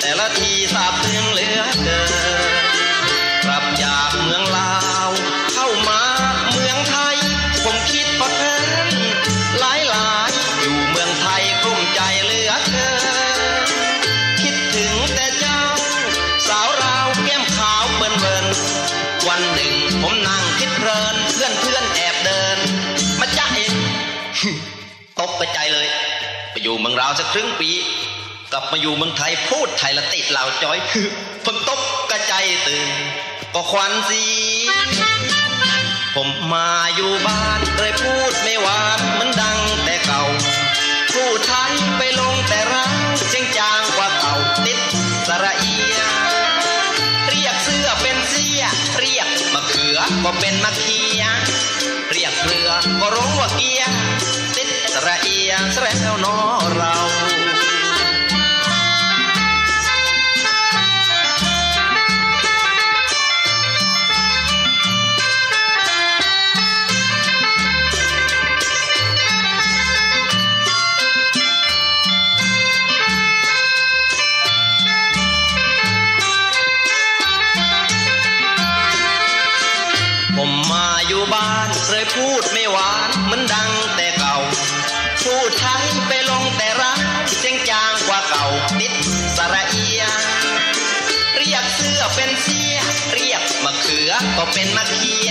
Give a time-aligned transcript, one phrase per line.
[0.00, 2.00] แต่ละทีสาบซึ้งเหลือเกิ
[2.50, 2.52] น
[3.44, 4.74] กลับจากเมืองลา
[5.08, 5.10] ว
[5.52, 6.02] เข้ามา
[6.52, 7.16] เมืองไทย
[7.64, 8.54] ผมคิดพอเพิ
[8.86, 8.88] น
[9.60, 12.90] หลายหลายอยู่เมืองไทยกลุ้มใจเหลือเกิ
[13.36, 13.38] น
[14.40, 15.60] คิดถึงแต่เจ้า
[16.48, 18.46] สาวราวแก้มขาวเบิ่นเบิ่น
[19.28, 22.58] วันหนึ่งผมนั่งคิดเพลิน เพื่อนเพื่อนแอบเดิน
[23.20, 23.74] มาจ้าเอง
[25.18, 25.88] ตกกระใจเลย
[26.50, 27.70] ไปอยู่เมืองลาวสักครึ่งปี
[28.56, 31.08] ลับมาอยู่เมืองไทยพูดไทยละติดเหล่าจอยคือ
[31.44, 32.34] ผมตกกระใจ
[32.66, 32.88] ตื่น
[33.54, 34.22] ก็ควันสี
[36.14, 40.22] ผมมาอยู่บ้านเลยพูดไม่หวานเหมือนดังแต่เก่า
[41.14, 44.34] พูดไทยไปลงแต่ร้างเสียงจางกว่าเก่า
[44.66, 44.80] ติด
[45.26, 45.98] สระเอีย
[47.28, 48.62] เรียกเสื้อเป็นเสีย
[48.98, 51.22] เรียกมะเขือก็เป็นมะเขีย
[52.12, 53.82] เรียกเรือก็ร้องว่าเกีย
[54.56, 56.36] ติดสระเอียแสแล้วนอ
[56.76, 56.96] เรา
[94.54, 95.30] เป็นมะเขีย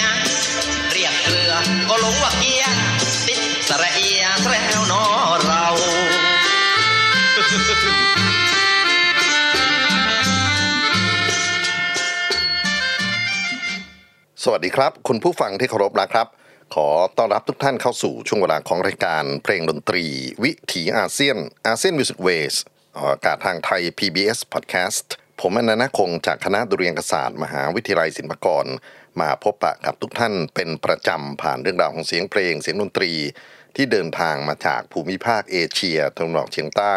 [0.92, 1.54] เรียกเกลือ
[1.90, 2.64] ก็หลงว่าเกีย
[3.28, 5.04] ติดสระเอียแสแล้วนอ
[5.46, 5.66] เรา
[14.44, 16.28] สวัสดีครับ คุณผู้ฟังที่เคารพนะครับ
[16.74, 16.88] ขอ
[17.18, 20.06] ต้อนรับทุกท่านเข้าสู่ช่วงเวลาของรายการเพลงดนตรี
[20.44, 21.38] วิถีอาเซียน
[21.68, 22.56] ASEAN Music Ways
[22.96, 25.08] ออกอากาศทางไทย PBS Podcast
[25.42, 28.66] ผมอนันต์คงจากคณะดุเรียนศาสตร์ มหาวิทยาลัยศิลปากร
[29.22, 33.12] มาพบปะกับทุกท่านเป็นประจำผ่านเรื่องราวของเสียงเพลง เสียงดนตรี
[33.76, 36.96] ที่เดินทางมาจากภูมิภาคเอเชียตะวันออกเฉียงใต้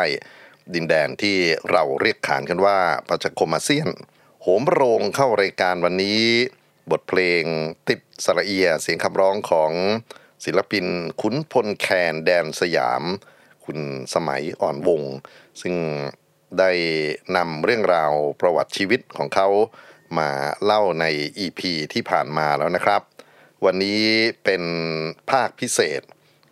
[0.75, 1.37] ดินแดนที่
[1.71, 2.79] เราเรียกขานกันว่า
[3.09, 3.89] ประชาคมอาเซียน
[4.43, 6.23] โหมโรงเข้ารายการวันนี้
[6.91, 7.43] บทเพลง
[7.89, 9.73] ติดสระเอียเสียงคำร้องของ
[10.45, 10.87] ศิลปิน
[11.21, 13.03] ขุนพลแคนแดนสยาม
[13.65, 13.79] คุณ
[14.15, 15.03] สมัยอ่อนวง
[15.61, 15.75] ซึ่ง
[16.59, 16.71] ได้
[17.37, 19.49] นำเรื่องราวประวัติชีวิตของเขา
[20.19, 20.31] มา
[20.65, 21.05] เล่าใน
[21.45, 21.61] EP
[21.93, 23.03] ที่ผ่านมาแล้วนะครับ
[23.65, 24.03] วันนี้
[24.45, 24.63] เป็น
[25.31, 26.03] ภาคพิเศษ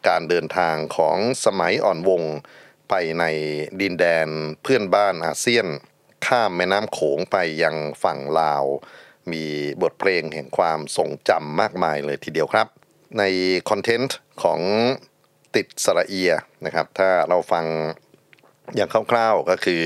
[0.08, 2.22] การเดินทางของสมัยอ่อนวง
[2.88, 3.24] ไปใน
[3.80, 4.28] ดินแดน
[4.62, 5.66] เพื่อนบ้านอาเซียน
[6.26, 8.64] ข้ามแม่น้ำโขงไปยังฝั่งลาว
[9.32, 9.44] มี
[9.82, 12.66] บทเพลงแห่งความทรงจำมากมายเลยทีเดียวครับ
[13.18, 13.22] ใน
[13.70, 14.60] คอนเทนต์ของ
[15.56, 16.32] ติดสระเอีย
[16.64, 17.64] นะครับ ถ้าเราฟัง
[18.74, 19.84] อย่างคร่าวๆก็คือ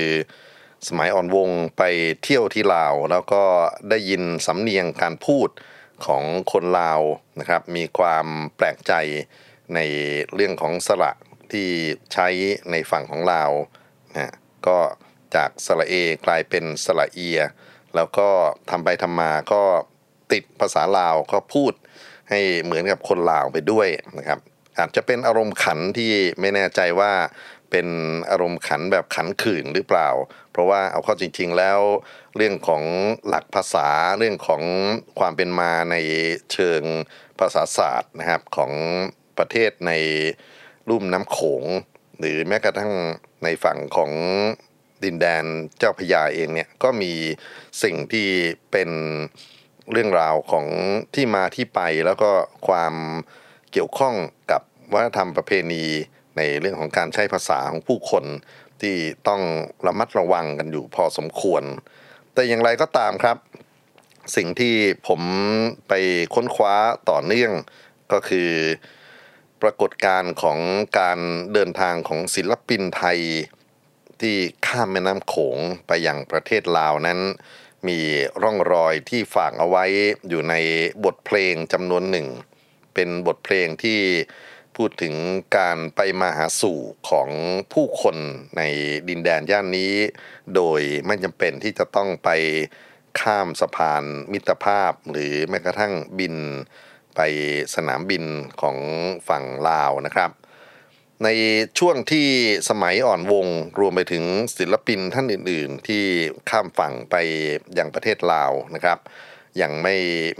[0.87, 1.83] สมัยอ่อนวงไป
[2.23, 3.43] เที่ยวที่ลาว แล้วก็
[3.89, 5.49] ได้ยินสำเนียงการพูด
[6.05, 7.01] ของคนลาว
[7.39, 8.93] นะครับ มีความแปลกใจ
[9.75, 9.79] ใน
[10.33, 11.11] เรื่องของสระ
[11.51, 11.69] ที่
[12.13, 12.27] ใช้
[12.71, 13.51] ในฝั่งของลาว
[14.13, 14.33] นะ
[14.67, 14.77] ก็
[15.35, 15.95] จากสระเอ
[16.25, 17.39] กลายเป็นสระเอีย
[17.95, 18.29] แล้วก็
[18.69, 19.63] ทำไปทำมาก็
[20.31, 21.73] ติดภาษาลาวก็พูด
[22.29, 24.39] ให้เหมือนกับคนลาวไปด้วยนะครับ
[24.77, 27.11] อาจจะเป็นอารมณ์ขันที่ไม่แน่ใจว่า
[27.71, 27.87] เป็น
[28.29, 30.09] อารมณ์ขันแบบขันขื่นหรือเปล่า
[30.51, 31.79] เพราะว่าเอาเข้าจริง ๆ แล้ว
[32.35, 32.83] เรื่องของ
[33.27, 34.63] หลักภาษาเรื่องของ
[35.19, 35.95] ความเป็นมาใน
[36.53, 36.81] เชิง
[37.39, 38.73] ภาษาศาสตร์นะครับของ
[39.37, 39.91] ประเทศใน
[40.89, 41.63] ลุ่มน้ำโขง
[42.19, 42.93] หรือแม้กระทั่ง
[43.43, 44.11] ในฝั่งของ
[45.03, 45.43] ดินแดน
[45.77, 47.13] เจ้าพระยาเองเนี่ยก็มี
[47.83, 48.29] สิ่งที่
[48.71, 48.89] เป็น
[49.91, 50.67] เรื่องราวของ
[51.15, 52.31] ที่มาที่ไปแล้วก็
[52.67, 52.93] ความ
[53.71, 54.15] เกี่ยวข้อง
[54.51, 54.61] กับ
[54.93, 55.85] วัฒนธรรมประเพณี
[56.37, 58.25] ในเรื่องของการใช้ภาษาของผู้คน
[58.81, 58.95] ที่
[59.27, 59.41] ต้อง
[59.85, 61.63] ระมัดระวังกันอยู่พอสมควร
[62.33, 63.37] แต่อย่างไรก็ตามครับ
[64.35, 64.75] สิ่งที่
[65.07, 65.21] ผม
[65.87, 65.93] ไป
[66.35, 66.75] ค้นคว้า
[67.09, 67.51] ต่อเนื่อง
[68.11, 68.51] ก็คือ
[69.61, 70.59] ปรากฏการณ์ของ
[70.99, 71.19] การ
[71.53, 73.19] เดินทางของศิลปินไทย
[74.21, 74.35] ที่
[74.67, 75.57] ข้ามแม่น้ำโขง
[75.87, 77.19] ไปยังประเทศลาวนั้น
[77.87, 77.99] มี
[78.41, 79.85] ร่องรอยที่ฝากเอาไว้
[80.27, 80.55] อยู่ใน
[81.05, 82.27] บทเพลงจำนวนหนึ่ง
[82.93, 83.99] เป็นบทเพลงที่
[84.75, 85.15] พูดถึง
[85.57, 86.79] การไปมาหาสู่
[87.09, 87.29] ของ
[87.73, 88.17] ผู้คน
[88.57, 88.61] ใน
[89.09, 89.93] ดินแดนย่านนี้
[90.55, 92.29] โดยไม่จำเป็นที่จะต้องไป
[93.19, 96.35] ข้ามสะพานมิตรภาพ หรือแม้กระทั่งบิน
[97.15, 97.21] ไป
[97.75, 98.25] สนามบิน
[98.61, 98.77] ของ
[99.27, 100.31] ฝั่งลาวนะครับ
[101.23, 101.29] ใน
[101.79, 102.27] ช่วงที่
[102.69, 103.47] สมัยอ่อนวง
[103.79, 104.25] รวมไปถึง
[104.57, 106.03] ศิลปินท่านอื่น ๆ ที่
[106.49, 107.15] ข้ามฝั่งไป
[107.77, 108.99] ยังประเทศลาวนะครับ
[109.61, 109.95] ยังไม่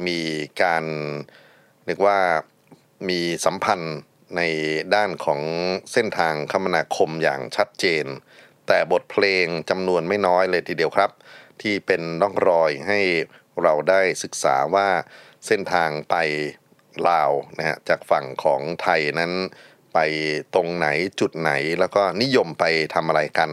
[0.08, 0.20] มี
[0.62, 0.84] การ
[1.86, 2.20] เรียกว่า
[3.10, 3.98] มีสัมพันธ์
[4.38, 4.42] ใน
[4.96, 5.42] ด้านของ
[5.94, 8.06] เส้นทางคมนาคมอย่างชัดเจน
[8.68, 11.12] แต่บทเพลงจำนวนไม่น้อยเลยทีเดียวครับ
[11.62, 13.00] ที่เป็นร่องรอยให้
[13.64, 14.88] เราได้ศึกษาว่า
[15.48, 16.16] เส้นทางไป
[17.08, 19.32] ลาวนะฮะจากฝั่งของไทยนั้น
[19.94, 20.00] ไป
[20.54, 20.88] ตรงไหน
[21.20, 22.64] จุดไหนแล้วก็นิยมไป
[22.94, 23.50] ทำอะไรกัน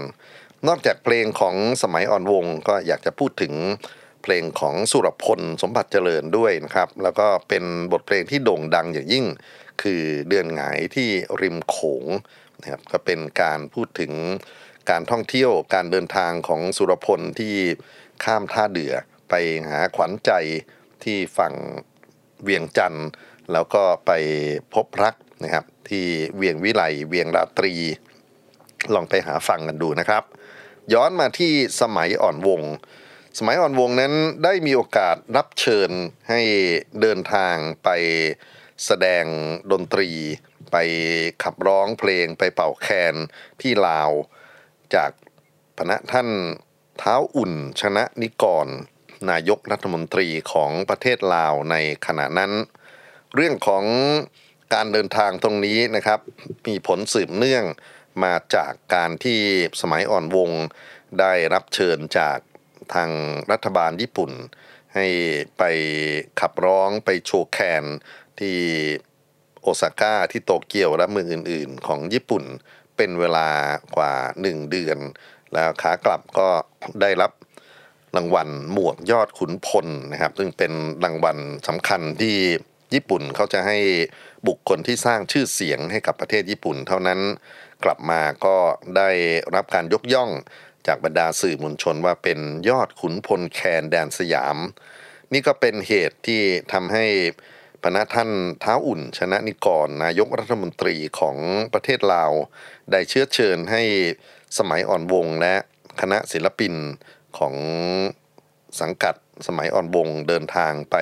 [0.69, 3.55] นอกจากเพลงของสมัยอ่อนวงก็อยากจะพูดถึง
[4.23, 9.25] เพลงของสุรพลสมบัติเจริญด้วยนะครับ แล้วก็เป็นบทเพลงที่โด่งดังอย่างยิ่ง
[9.83, 11.09] คือเดือนหงายที่
[11.43, 12.05] ริมโขง
[12.61, 14.13] นะครับก็เป็นการพูดถึง
[14.91, 17.55] การท่องเที่ยวการเดินทางของสุรพลที่
[18.25, 18.93] ข้ามท่าเดือ
[19.29, 19.35] ไป
[19.67, 20.33] หาขวัญใจ
[21.05, 21.55] ที่ฝั่ง
[22.43, 23.09] เวียงจันทร์
[23.53, 24.11] แล้วก็ไป
[24.75, 25.15] พบรัก
[25.45, 27.75] นะครับ ที่เวียงวิไลเวียงราตรี
[28.95, 30.25] ลองไปหาฟังกันดูนะครับ
[30.93, 32.63] ย้อนมาที่สมัยอ่อนวง
[33.39, 34.13] สมัยอ่อนวงนั้น
[34.45, 35.91] ได้มีโอกาสรับเชิญ
[36.31, 36.41] ให้
[37.01, 37.55] เดินทาง
[37.85, 37.89] ไป
[38.85, 39.25] แสดง
[39.73, 40.11] ดนตรี
[40.73, 40.77] ไป
[41.43, 43.15] ขับร้องเพลงไปเป่าแคน
[43.61, 44.11] ที่ลาว
[44.95, 45.11] จาก
[45.77, 46.29] พระท่าน
[46.99, 48.69] เท้าอุ่นชนะนิกร
[49.31, 51.77] นายกรัฐมนตรีของประเทศลาวใน
[52.07, 52.53] ขณะนั้น
[53.35, 53.85] เรื่องของ
[54.75, 56.21] การเดินทางตรงนี้นะครับ
[56.67, 57.65] มีผลสืบเนื่อง
[58.25, 59.41] มาจากการที่
[59.81, 60.51] สมัยอ่อนวง
[61.21, 62.39] ได้รับเชิญจาก
[62.95, 63.11] ทาง
[63.51, 64.31] รัฐบาลญี่ปุ่น
[64.95, 65.07] ให้
[65.59, 65.63] ไป
[66.41, 67.85] ขับร้องไปโชว์แคน
[68.40, 68.58] ที่
[69.62, 72.44] โอซาก้าที่โตเกียวและเมืองอื่น ๆ ของญี่ปุ่น
[72.96, 73.49] เป็นเวลา
[73.96, 74.12] กว่า
[74.46, 74.99] 1 เดือน
[75.52, 76.49] แล้วขากลับก็
[77.00, 77.32] ได้รับ
[78.17, 80.73] รางวัลหมวกยอดขุนพลนะครับ ซึ่งเป็น
[81.05, 81.38] รางวัล
[81.69, 82.37] สำคัญที่
[82.94, 83.79] ญี่ปุ่นเขาจะให้
[84.49, 87.20] บุคคลที่สร้างชื่อเสียงให้กับประเทศญี่ปุ่น เท่านั้น
[87.85, 88.56] กลับมาก็
[88.96, 89.11] ได้
[89.55, 90.31] รับการยกย่อง
[90.87, 92.38] จากบรรดาสื่อมวลชนว่าเป็น
[92.69, 94.56] ยอดขุนพลแคนแดนสยาม
[95.32, 96.40] นี่ก็เป็นเหตุที่
[96.73, 97.06] ทำให้
[97.83, 98.31] พระท่าน
[98.61, 101.37] เท้าอุ่น ชนะนิกรนายกรัฐมนตรีของ
[101.73, 102.33] ประเทศลาว
[102.91, 103.83] ได้เชื้อเชิญให้
[104.59, 105.55] สมัยอ่อนวงและ
[106.01, 106.75] คณะศิลปิน
[107.39, 107.55] ของ
[108.81, 109.15] สังกัด
[109.47, 110.97] สมัยอ่อนวงเดินทางไป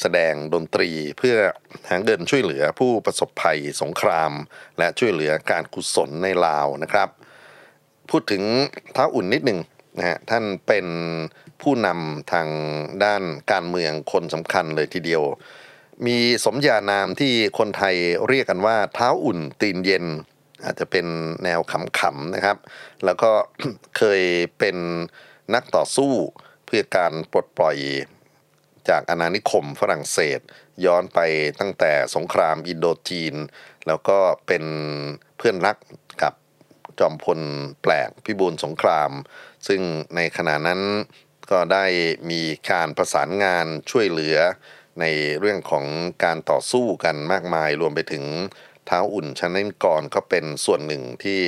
[0.00, 1.36] แสดงดนตรีเพื่อ
[1.88, 4.32] หาเงินช่วยเหลือผู้ประสบภัยสงคราม
[4.78, 7.08] และช่วยเหลือการกุศลในลาวนะครับ
[8.10, 8.42] พูดถึง
[8.96, 9.60] ท้าอุ่นนิดหนึ่ง
[9.98, 10.86] นะฮะท่านเป็น
[11.62, 12.48] ผู้นำทาง
[13.04, 15.22] ด้านการเมืองคนสำคัญเลยทีเดียว
[16.06, 17.96] มีสมญานามที่คนไทย
[18.28, 20.04] เรียกกันว่า เท้าอุ่นตีนเย็น
[20.64, 21.06] อาจจะเป็น
[21.44, 21.60] แนว
[21.98, 22.56] ขำๆนะครับ
[23.04, 23.30] แล้วก็
[23.96, 24.22] เคย
[24.58, 24.76] เป็น
[25.54, 26.12] นักต่อสู้
[26.66, 27.76] เพื่อการปลดปล่อย
[28.88, 30.40] จากอาณานิคมฝรั่งเศส
[30.84, 31.18] ย้อนไป
[31.60, 33.34] ตั้งแต่สงครามอินโดจีน
[33.86, 34.64] แล้วก็เป็น
[35.38, 35.76] เพื่อนรัก
[36.22, 36.34] กับ
[36.98, 37.40] จอมพล
[37.82, 39.10] แปลกพิบูลสงคราม
[39.66, 39.80] ซึ่ง
[40.16, 40.80] ในขณะนั้น
[41.50, 41.84] ก็ได้
[42.30, 44.36] มีการประสานงานช่วยเหลือ
[45.00, 45.04] ใน
[45.40, 45.84] เรื่องของ
[46.24, 48.24] การต่อสู้กันมากมาย รวมไปถึง
[48.86, 51.40] เท้าอุ่นชนะนิกรก็เป็นส่วนหนึ่งที่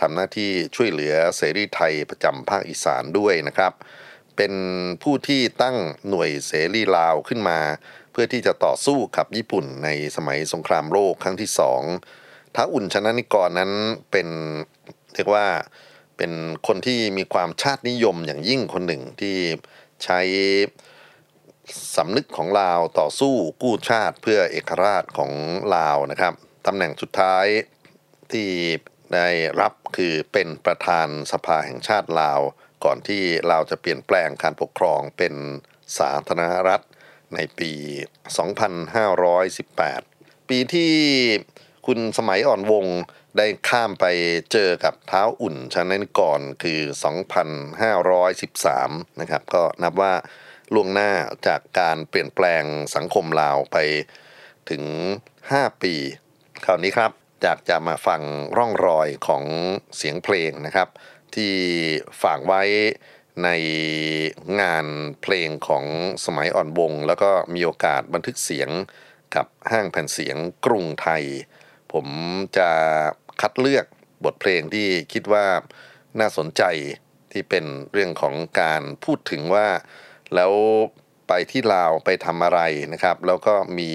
[0.00, 3.72] ทำหน้าที่ช่วยเหลือเสรีไทยประจำภาคอีสานด้วยนะครับ
[4.36, 4.52] เป็น
[5.02, 5.76] ผู้ที่ตั้ง
[6.08, 7.58] หน่วยเสรีลาวขึ้นมา
[8.12, 11.82] เพื่อที่จะต่อสู้กับญี่ปุ่นในสมัยสงครามโลกครั้งที่สอง
[12.54, 13.72] ท้าอุ่นชนะนิกรนั้น
[14.10, 14.28] เป็น
[15.14, 15.46] เรียกว่า
[16.16, 16.32] เป็น
[16.66, 19.36] คนที่มีความชาตินิยมอย่างยิ่งคนหนึ่งที่
[20.04, 20.20] ใช้
[21.96, 25.32] สำนึกของลาวต่อสู้กู้ชาติเพื่อเอกราชของ
[25.76, 26.34] ลาวนะครับ
[26.66, 27.46] ตำแหน่งสุดท้าย
[28.32, 28.50] ที่
[29.14, 29.28] ได้
[29.60, 32.40] รับคือเป็นประธานสภาแห่งชาติลาว
[32.84, 35.34] ก่อนที่ลาวจะเปลี่ยนแปลงการปกครองเป็น
[35.98, 36.80] สาธารณรัฐ
[37.34, 37.72] ในปี
[38.90, 40.92] 2518 ปีที่
[41.86, 42.86] คุณสมัยอ่อนวง
[43.36, 44.06] ได้ข้ามไป
[44.52, 46.80] เจอกับเท้าอุ่นชนะนิกรคือ
[48.00, 50.12] 2513 นะครับ ก็นับว่า
[50.74, 51.10] ล่วงหน้า
[51.46, 52.64] จากการเปลี่ยนแปลง
[52.94, 53.76] สังคมลาวไป
[54.70, 54.84] ถึง
[55.32, 55.94] 5 ปี
[56.64, 58.22] คราวนี้ครับอยากจะมาฟัง
[58.56, 59.44] ร่องรอยของ
[59.96, 60.88] เสียงเพลงนะครับ
[61.34, 61.54] ที่
[62.22, 62.62] ฝากไว้
[63.44, 63.48] ใน
[64.60, 64.86] งาน
[65.22, 65.84] เพลงของ
[66.24, 68.70] สมัยอ่อนวง แล้วก็มีโอกาสบันทึกเสียง
[69.34, 71.24] กับห้างแผ่นเสียงกรุงไทย
[71.92, 72.06] ผม
[72.56, 72.70] จะ
[73.40, 73.86] คัดเลือก
[74.24, 75.46] บทเพลงที่คิดว่า
[76.20, 76.62] น่าสนใจ
[77.32, 79.68] ที่เป็นเรื่องของการพูดถึงว่า
[80.34, 80.52] แล้ว
[81.28, 82.60] ไปที่ลาวไปทำอะไร
[82.92, 83.92] นะครับ แล้วก็มี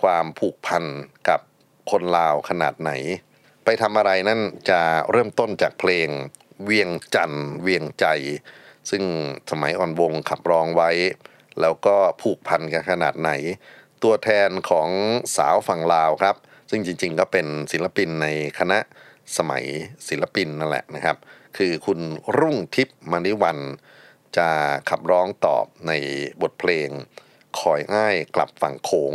[0.00, 0.84] ความผูกพัน
[1.28, 1.40] กับ
[1.90, 2.90] คนลาวขนาดไหน
[3.64, 4.40] ไปทำอะไรนั่น
[4.70, 6.08] จะเริ่มต้นจากเพลง
[6.64, 8.06] เวียงจันทร์เวียงใจ
[8.90, 9.02] ซึ่ง
[9.50, 10.90] สมัยอ่อนวงขับร้องไว้
[11.60, 13.30] แล้วก็ผูกพันกันขนาดไหน
[14.02, 14.88] ตัวแทนของ
[15.36, 16.36] สาวฝั่งลาวครับ
[16.70, 18.28] ซึ่งจริงๆก็เป็นศิลปินใน
[18.58, 18.78] คณะ
[19.36, 19.64] สมัย
[20.08, 21.16] ศิลปินนั่นแหละนะครับ
[21.56, 22.00] คือคุณ
[22.38, 23.58] รุ่งทิพย์มณิวัน
[24.38, 24.50] จะ
[24.90, 25.92] ขับร้องตอบใน
[26.42, 26.88] บทเพลง
[27.60, 29.14] คอยอ้ายกลับฝั่งโขง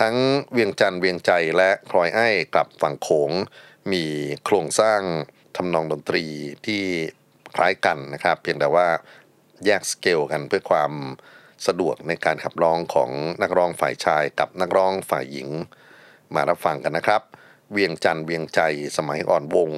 [0.00, 0.16] ทั้ง
[0.52, 3.30] เวียงจันทร์เวียงใจและคอยอ้ายกลับฝั่งโขง
[3.92, 4.04] มี
[4.44, 5.00] โครงสร้าง
[5.56, 6.24] ทำนองดนตรี
[6.66, 6.82] ที่
[7.56, 8.88] คล้ายกันนะครับ เพียงแต่ว่า
[9.64, 10.92] แยกสเกลกันเพื่อความ
[11.66, 13.10] สะดวกในการขับร้องของ
[13.42, 15.48] นักร้องฝ่ายชายกับนักร้องฝ่ายหญิง
[16.34, 17.22] มารับฟังกันนะครับ
[17.72, 18.60] เวียงจันทร์เวียงใจ
[18.96, 19.70] สมัยอ่อนวง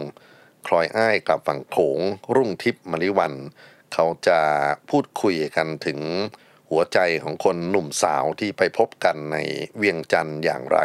[0.66, 1.98] คลอยอ้ายกลับฝั่งโขง
[2.34, 3.34] รุ่งทิพย์มริวัน
[3.95, 4.40] เขาจะ
[4.90, 6.00] พูดคุยกันถึง
[6.71, 9.37] หัวใจของคนหนุ่มสาวที่ไปพบกันใน
[9.76, 10.78] เวียงจันทร์อย่างไร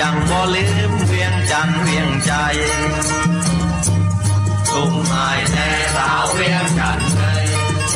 [0.00, 2.32] ยังบ่ลืมเวียงจันเวียงใจ
[4.72, 7.44] ตุ้มอายแน่สาวเวียงจันเลย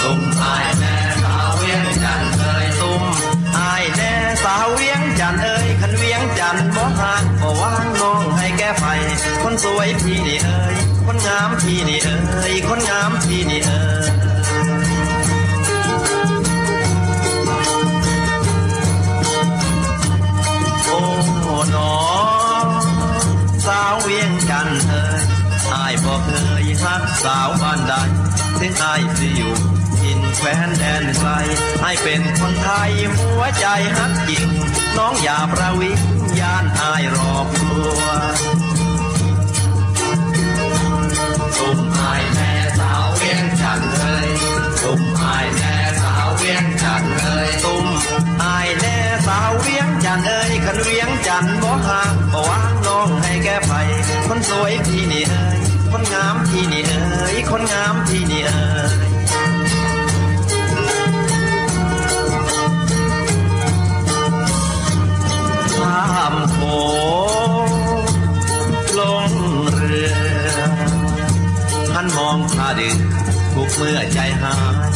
[0.02, 3.02] ตุ้มอายแน่สาวเวียงจันเลยตุ้ม
[3.56, 4.12] อายแน่
[4.44, 8.84] สาวเวียงจันเอ้ยขันเวียงจันบ่ห่างบ่ว่างน้องให้แก้ไฟ
[9.42, 25.22] คนสวยพี่นี่เอ้ยคนงามพี่นี่เอ้ยคนงามพี่นี่เอ้ยาวเวียงจันเอ่ย
[25.74, 26.30] อายบอกเค
[26.62, 27.94] ยฮักสาวบ้านใด
[28.58, 29.54] ถึงอายสิอยู่
[30.02, 31.30] กินแคว้นแดนไกล
[31.82, 34.46] ให้เป็นคนไทยหัวใจฮักจริง
[34.96, 36.00] น้องอย่าประวิง
[36.40, 38.02] ยานอายหลอกลว
[41.58, 58.66] ตุ่มอายแคนงามพี่นี่เอ่
[59.06, 59.10] ย
[65.76, 66.58] ข้ามโข
[67.66, 67.68] ง
[68.98, 69.30] ลง
[69.74, 70.16] เรือ
[71.92, 72.98] ท่านมองพาดึก
[73.52, 74.56] ทุกเมื่อใจหา
[74.86, 74.90] ย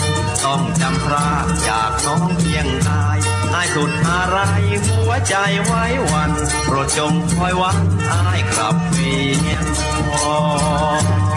[0.44, 1.28] ต้องจำพระ
[1.68, 3.18] จากน้องเพียงอาย
[3.54, 4.38] อายสุดอะไร
[4.86, 5.34] หัวใจ
[5.64, 6.30] ไว้วัน
[6.64, 7.78] โปรดจงคอยวัง
[8.12, 9.14] อายกลับเวี
[9.52, 9.66] ยน
[10.08, 11.27] พอ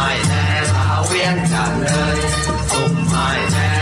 [0.00, 2.18] ไม้แน่สาวเวียงจันเลย
[2.70, 3.77] สุ่มไม้แน่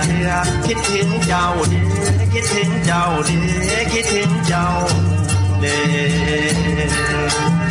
[0.00, 0.28] เทือ
[0.66, 1.80] คิดถึงเจ้าเด้
[2.32, 4.66] คิดถึงเจ้าเด้คิดถึงเจ้า
[5.60, 7.61] เด้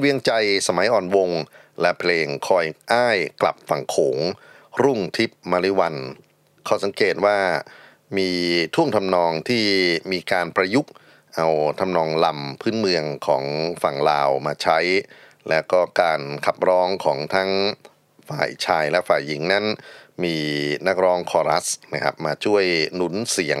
[0.00, 1.30] เวียงจันเวียงใจสมัยอ่อนวง
[1.80, 4.18] และเพลงคอยอ้ายกลับฝั่งโขง
[4.82, 5.94] รุ่งทิพย์มาริวัน
[6.68, 7.38] ข้อสังเกตว่า
[8.18, 8.30] มี
[8.74, 9.64] ท่วงทำนองที่
[10.12, 10.92] มีการประยุกต์
[11.36, 11.48] เอา
[11.80, 13.44] ทำนองลำพื้นเมืองของ
[13.82, 14.78] ฝั่งลาวมาใช้
[15.48, 17.50] และก็การขับร้องของทั้ง
[18.28, 19.64] ฝ่ายชายและฝ่ายหญิงนั้น
[20.24, 20.36] มี
[20.86, 23.60] นักร้องคอรัสนะครับมาช่วยหนุนเสียง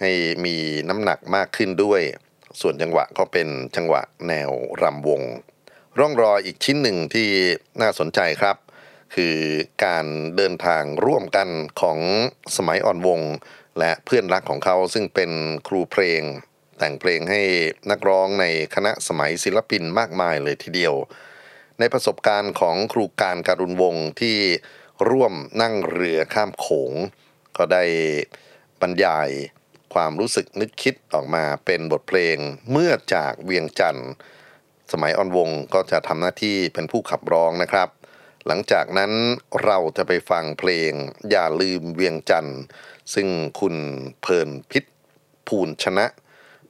[0.00, 0.10] ให้
[0.44, 0.56] มี
[0.88, 2.02] น้ำหนักมากขึ้นด้วย
[2.60, 4.50] ส่วนจังหวะก็เป็นจังหวะแนว
[4.82, 5.22] รำวง
[6.00, 7.28] ร่องรอยอีกชิ้นหนึ่งที่
[7.82, 8.56] น่าสนใจครับ
[9.14, 9.36] คือ
[9.84, 10.06] การ
[10.36, 11.48] เดินทางร่วมกัน
[11.80, 11.98] ของ
[12.56, 13.20] สมัยอ่อนวง
[13.78, 15.30] และเพื่อนรักของเขาซึ่งเป็น
[15.68, 16.22] ครูเพลง
[16.78, 17.42] แต่งเพลงให้
[17.90, 20.94] นักร้องในคณะสมัยศิลปินมากมายเลยทีเดียว
[21.78, 24.36] ในประสบการณ์ของครูการการุณวงที่
[25.10, 26.92] ร่วมนั่งเรือข้ามโขง
[27.56, 27.84] ก็ได้
[28.80, 29.30] บรรยาย
[29.94, 32.36] ความรู้สึกนึกคิดออกมาเป็นบทเพลง
[32.70, 34.10] เมื่อจากเวียงจันทร์
[34.92, 37.88] สมัยอ่อนวงก็จะทำหน้าที่เป็นผู้ขับร้องนะครับ
[38.46, 39.12] หลังจากนั้น
[39.64, 40.92] เราจะไปฟังเพลง
[41.30, 42.60] อย่าลืมเวียงจันทร์
[43.14, 43.28] ซึ่ง
[43.60, 43.76] คุณ
[44.20, 44.84] เพลินพิษ
[45.48, 46.06] ภูลชนะ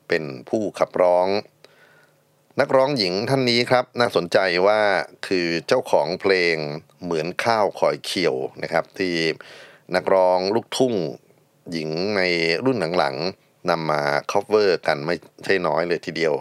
[0.08, 1.28] เป็นผู้ขับร้อง
[2.60, 4.80] นักร้องหญิงท่านนี้ครับ น่าสนใจว่า
[5.26, 6.56] คือเจ้าของเพลง
[7.02, 9.14] เหมือนข้าวคอยเขียวนะครับ ที่
[9.94, 10.94] นักร้องลูกทุ่ง
[11.72, 12.22] หญิงใน
[12.64, 16.34] รุ่นหลังๆนำมา cover กันไม่ใช่น้อยเลยทีเดียว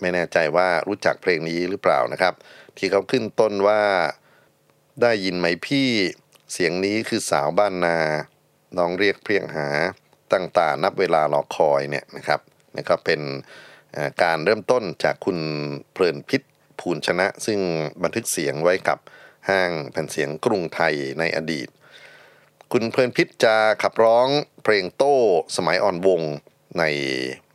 [0.00, 2.34] ไม่แน่ใจว่ารู้จักเพลงนี้หรือเปล่านะครับ
[2.76, 3.82] ที่เขาขึ้นต้นว่า
[5.02, 5.88] ได้ยินไหมพี่
[6.52, 7.98] เสียงนี้คือสาวบ้านนา
[8.78, 9.68] น้องเรียกเพียงหา
[10.32, 12.40] ตั้งตานับเวลารอคอยเนี่ยนะครับ
[12.74, 13.20] นี่ก็เป็น
[14.22, 15.38] การเริ่มต้นจากคุณ
[15.92, 16.42] เพลินพิษ
[16.80, 17.60] ภูลชนะ ซึ่ง
[18.02, 18.98] บันทึกเสียงไว้กับ
[19.48, 21.68] ห้างแผ่นเสียงกรุงไทยในอดีต
[22.72, 24.28] คุณเพลินพิษจะขับร้อง
[24.62, 25.16] เพลงโต้
[25.56, 26.22] สมัยอ่อนวง
[26.78, 26.84] ใน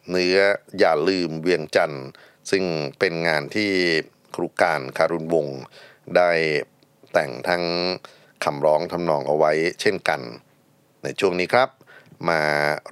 [0.09, 0.37] เนื้อ
[0.79, 2.05] อย่าลืมเวียงจันทร์
[2.51, 2.63] ซึ่ง
[2.99, 3.71] เป็นงานที่
[4.35, 5.59] ครูการการุณวงศ์
[6.15, 6.31] ได้
[7.13, 7.63] แต่งทั้ง
[8.43, 10.21] คำร้องทำนองเอาไว้เช่นกัน
[11.03, 11.69] ในช่วงนี้ครับ
[12.29, 12.41] มา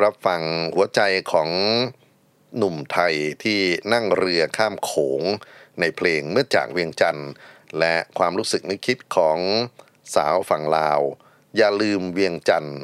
[0.03, 0.41] รับฟัง
[0.75, 1.49] หัวใจของ
[2.57, 3.59] หนุ่มไทยที่
[3.93, 5.21] นั่งเรือข้ามโขง
[5.79, 7.29] ในเพลงเมื่อจากเวียงจันทร์
[7.79, 9.37] และความรู้สึกนึกคิดของ
[10.15, 11.01] สาวฝั่งลาว
[11.57, 12.79] อย่าลืมเวียงจันทร์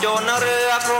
[0.00, 0.94] อยู่นเรือพร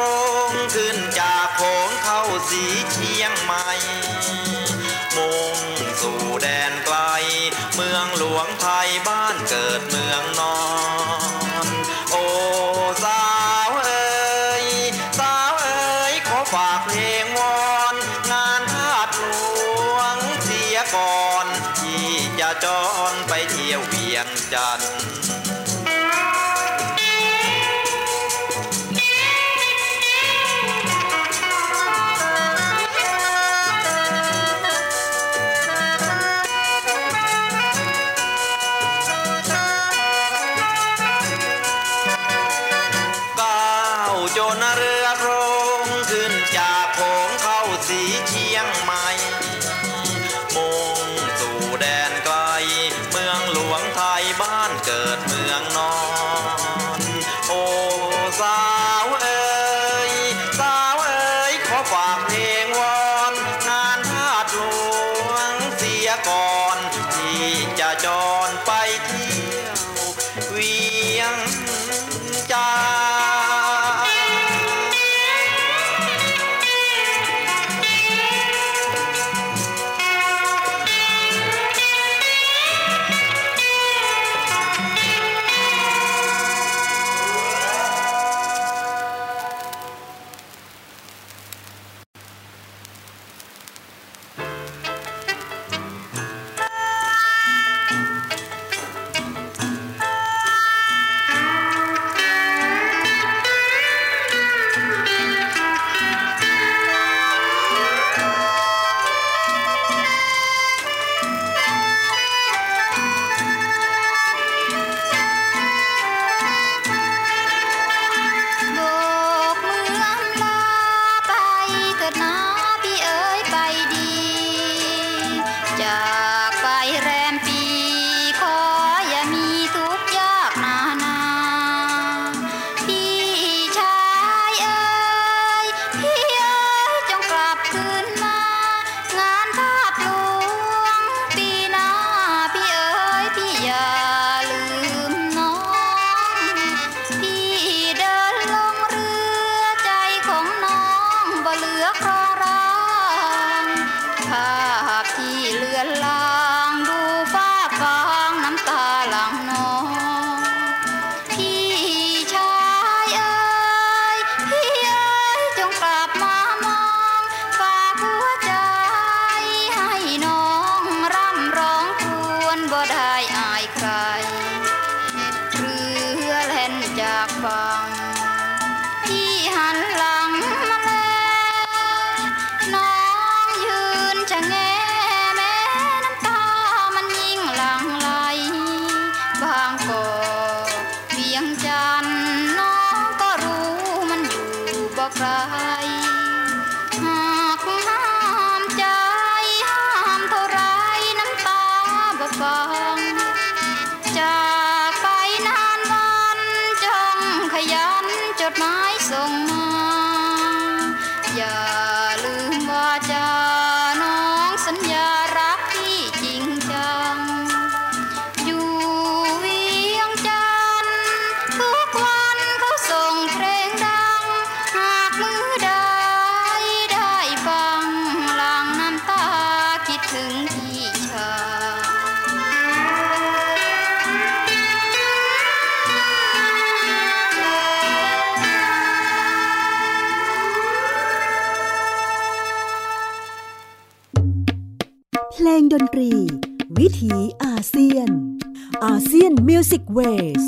[249.96, 250.44] Ways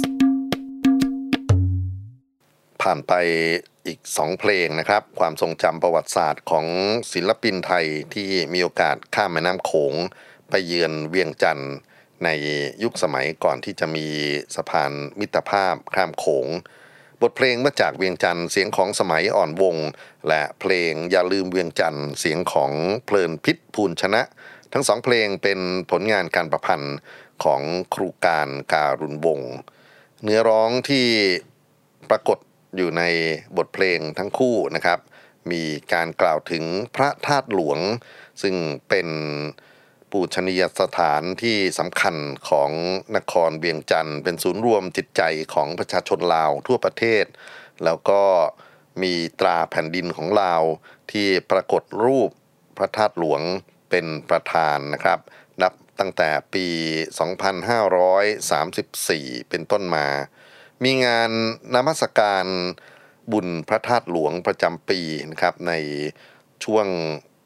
[2.82, 3.12] ผ่านไป
[3.86, 6.66] อีกสองเพลงนะครับ ความทรงจำประวัติศาสตร์ของ
[7.12, 9.94] ศิลปินไทยที่มีโอกาสข้ามแม่น้ำโขง
[10.50, 11.74] ไปเยือนเวียงจันทร์
[12.24, 12.28] ใน
[12.82, 14.06] ยุคสมัยก่อนที่จะมี
[14.56, 16.46] สะพานมิตรภาพข้ามโขง
[17.22, 19.76] บทเพลงมาจากเวียงจันทร์เสียงของสมัยอ่อนวง
[20.28, 22.72] และเพลงอย่าลืมเวียงจันทร์เสียงของ
[23.04, 24.22] เพลินพิษภูลชนะ
[24.72, 26.96] ทั้งสองเพลงเป็นผลงานการประพันธ์
[27.44, 27.62] ของ
[27.94, 29.40] ครูการการุณวง
[30.22, 31.06] เนื้อร้องที่
[32.10, 32.38] ปรากฏ
[32.76, 33.02] อยู่ใน
[33.56, 34.98] บทเพลงทั้งคู่นะครับ
[35.50, 36.64] มีการกล่าวถึง
[36.96, 37.78] พระธาตุหลวง
[38.42, 38.54] ซึ่ง
[38.88, 39.08] เป็น
[40.10, 42.16] ปูชนียสถานที่สำคัญ
[42.48, 42.70] ของ
[43.16, 45.22] นครเวียงจันทร์เป็นศูนย์รวมจิตใจ
[45.54, 47.24] ของประชาชนลาวทั่วประเทศ
[47.84, 48.22] แล้วก็
[49.02, 50.62] มีตราแผ่นดินของลาว
[51.12, 52.30] ที่ปรากฏรูป
[52.76, 53.42] พระธาตุหลวง
[53.90, 55.18] เป็นประธานนะครับ
[56.00, 56.66] ตั้งแต่ปี
[58.28, 60.06] 2534 เป็นต้นมา
[60.84, 61.30] มีงาน
[61.74, 62.46] นมัสการ
[63.32, 65.72] บุญพระธาตุหลวงประจำปีนะครับใน
[66.64, 66.86] ช่วง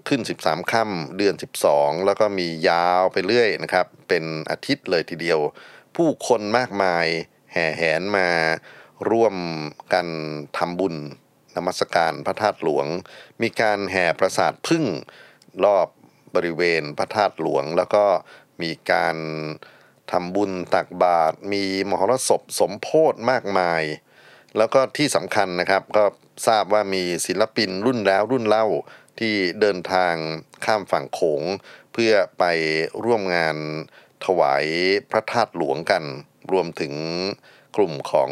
[0.08, 1.34] ขึ้น 13 ค่ำเดือน
[1.70, 5.40] 12 แล้วก็มียาวไปเรื่อยนะครับ เป็นอาทิตย์เลยทีเดียว
[5.96, 7.06] ผู้คนมากมาย
[7.52, 8.28] แห่แหนมา
[9.10, 9.36] ร่วม
[9.92, 10.06] กัน
[10.56, 10.96] ทำบุญ
[11.56, 12.86] นมัสการพระธาตุหลวง
[13.42, 14.84] มีการแห่ประสาทพึ่ง
[15.64, 15.88] รอบ
[16.34, 18.04] บริเวณพระธาตุหลวง แล้วก็
[18.62, 19.16] มีการ
[20.10, 23.82] ทำบุญตักบาตรมีมหรสพสมโพธมากมาย
[24.56, 26.04] แล้วก็ที่สำคัญนะครับก็
[26.46, 28.66] ทราบว่ามีศิลปินรุ่นแล้วรุ่นเล่า
[29.20, 30.14] ที่เดินทาง
[30.64, 31.42] ข้ามฝั่งโขง
[31.92, 32.44] เพื่อไป
[33.04, 33.56] ร่วมงาน
[34.24, 34.66] ถวาย
[35.10, 36.04] พระธาตุหลวงกัน
[36.52, 36.94] รวมถึง
[37.76, 38.30] กลุ่มของ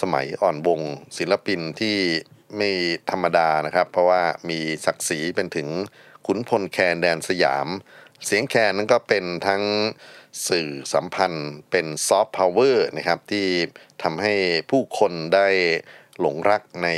[0.00, 0.80] สมัยอ่อนวง
[1.18, 1.96] ศิลปินที่
[2.56, 2.70] ไม่
[3.10, 5.68] ธรรมดานะครับ เพราะว่ามีศักดิ์ศรีเป็นถึง
[6.26, 7.68] ขุนพลแคนแดนสยาม
[8.24, 9.62] เสียงแคนนั้นก็เป็นทั้ง
[10.48, 13.46] สื่อสัมพันธ์เป็นซอฟต์พาวเวอร์นะครับที่
[14.02, 14.34] ทำให้
[14.70, 15.48] ผู้คนได้
[16.20, 16.88] หลงรักใน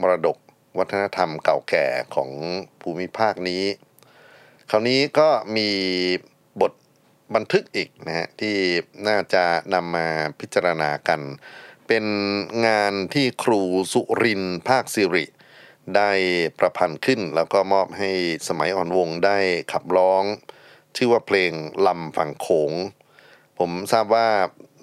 [0.00, 0.38] มรดก
[0.78, 2.30] วัฒนธรรมเก่าแก่ของ
[2.80, 3.64] ภูมิภาคนี้
[4.70, 5.70] คราวนี้ก็มี
[6.60, 6.72] บท
[7.34, 8.56] บันทึกอีกนะฮะที่
[9.08, 10.06] น่าจะนำมา
[10.40, 11.20] พิจารณากัน
[11.86, 12.04] เป็น
[12.66, 13.60] งานที่ครู
[13.92, 15.24] สุรินภาคสิริ
[15.96, 16.10] ได้
[16.58, 18.10] ประพันธ์ขึ้นแล้วก็มอบให้
[18.48, 19.38] สมัยอ่อนวงได้
[19.72, 20.24] ขับร้อง
[20.96, 21.52] ชื่อว่าเพลง
[21.86, 22.72] ลำฝั่งโขง
[23.58, 24.28] ผมทราบว่า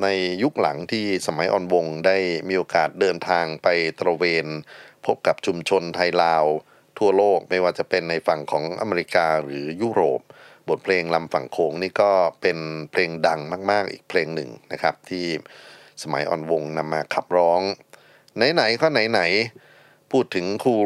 [0.04, 0.08] ใน
[0.44, 3.68] ยุคหลังที่สมัยอ่อนวงได้มีโอกาสเดินทางไป
[4.00, 4.48] ตระเวน
[5.06, 6.46] พบกับชุมชนไทยลาว
[6.98, 10.22] ทั่วโลกไม่ว่าจะเป็นในฝั่งของอเมริกาหรือยุโรป
[10.70, 12.58] บทเพลงลำฝั่งโขงนี่ก็เป็น
[12.92, 13.40] เพลงดัง
[13.72, 15.26] มาก ๆ อีกเพลงหนึ่งนะครับ ที่
[16.04, 17.62] สมัยอ่อนวงนำมาขับร้อง
[18.54, 19.22] ไหน ๆ ก็ไหน
[19.58, 19.71] ๆ
[20.12, 20.78] พูดถึงครู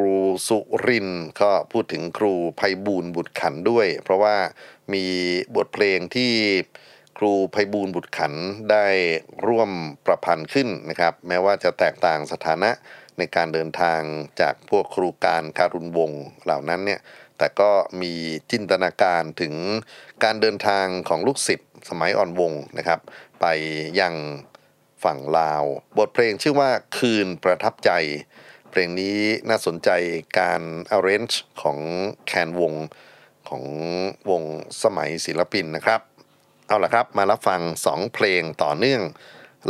[0.47, 1.09] สุริน
[1.41, 4.35] ก็พูดถึงครูไพบูลย์บุตรขันด้วย เพราะว่า
[4.93, 5.05] มี
[5.55, 6.31] บทเพลงที่
[7.17, 8.33] ครูไพบูลย์บุตรขัน
[8.71, 8.88] ได้
[9.47, 9.71] ร่วม
[10.05, 12.71] ประพันธ์ขึ้นนะครับ แม้ว่าจะแตกต่างสถานะ
[13.17, 14.01] ในการเดินทาง
[14.41, 16.99] จากพวกครูการการุณวงศ์เหล่านั้นเนี่ย
[17.38, 18.13] แต่ก็มี
[18.51, 19.53] จินตนาการถึง
[20.23, 22.99] การเดินทางของลูกศิษย์สมัยอ่อนวงนะครับ
[23.41, 23.45] ไป
[23.99, 24.13] ยัง
[25.03, 25.63] ฝั่งลาว
[25.97, 27.91] บทเพลงชื่อว่าคืนประทับใจ
[28.77, 29.89] เพลงนี้น่าสนใจ
[30.39, 30.61] การ
[30.95, 31.79] arrange ของ
[32.27, 32.73] แคนวง
[33.49, 33.63] ของ
[34.29, 34.43] วง
[34.83, 36.01] สมัยศิลปินนะครับ
[36.67, 39.01] เอาละครับมารับฟังสองเพลงต่อเนื่อง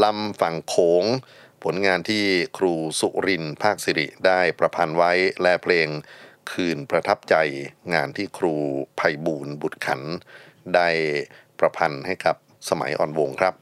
[0.04, 1.04] ลำฝั่งโขง
[1.64, 2.24] ผลงานที่
[2.58, 5.88] ครูสุรินภาคสิริได้ประพันธ์ไว้และเพลง
[6.52, 7.36] คืนประทับใจ
[7.94, 8.56] งานที่ครู
[8.96, 10.02] ไพบูลบุตรขัน
[10.76, 10.90] ได้
[11.60, 12.36] ประพันธ์ให้กับ
[12.70, 13.56] สมัยอ่อนวงครับ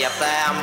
[0.00, 0.54] เสียบแซม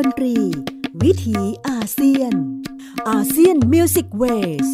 [0.00, 0.36] ดนตรี
[1.04, 1.38] วิถี
[1.68, 2.34] อาเซียน
[3.08, 4.24] อาเซียนมิวสิกเว
[4.64, 4.68] ส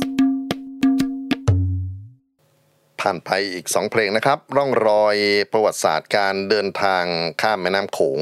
[3.00, 5.16] ผ่านไปอีก2เพลงนะครับ ร่องรอย
[5.52, 7.04] ประวัติศาสตร์การเดินทาง
[7.40, 8.20] ข้ามแม่น้ำโขง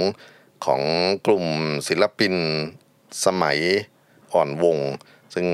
[0.64, 0.82] ของ
[1.26, 1.46] กลุ่ม
[1.88, 2.34] ศิลปิน
[3.24, 3.58] สมัย
[4.32, 4.78] อ่อนวง
[5.34, 5.46] ซึ่ง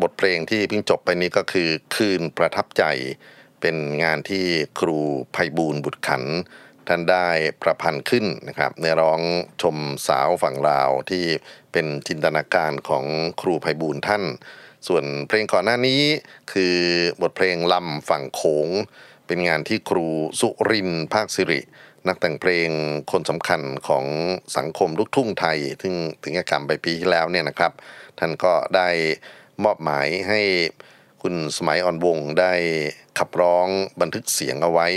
[0.00, 2.84] บทเพลงที่เพิ่งจบไปนี้ก็คือคืนประทับใจ
[3.60, 4.44] เป็นงานที่
[4.80, 4.98] ครู
[5.32, 6.24] ไพบูลบุตรขัน
[6.88, 7.28] ท่านได้
[7.62, 9.20] ประพันธ์ขึ้นนะครับเนื้อร้อง
[9.62, 9.76] ชม
[10.08, 11.24] สาวฝั่งลาวที่
[11.72, 13.04] เป็นจินตนาการของ
[13.40, 14.24] ครูไพบูลย์ท่าน
[14.86, 16.02] ส่วนเพลงก่อนหน้านี้
[16.52, 16.76] คือ
[17.22, 18.68] บทเพลงลำฝั่งโขง
[19.26, 20.06] เป็นงานที่ครู
[20.40, 21.60] สุรินทร์ภาคสิริ
[22.08, 22.68] นักแต่งเพลง
[23.12, 24.04] คนสำคัญของ
[24.56, 27.72] สังคมลูกทุ่งไทย ซึ่งถึงกรรมไปปีที่แล้วเนี่ยนะครับ
[28.18, 28.88] ท่านก็ได้
[29.64, 30.40] มอบหมายให้
[31.22, 32.54] คุณสมัยอ่อนวงได้
[33.18, 33.66] ขับร้อง
[34.00, 34.88] บันทึกเสียงเอาไว้